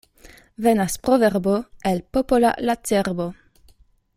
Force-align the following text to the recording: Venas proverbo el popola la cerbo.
Venas 0.65 0.95
proverbo 0.97 1.53
el 1.83 2.01
popola 2.01 2.55
la 2.57 2.75
cerbo. 2.83 3.35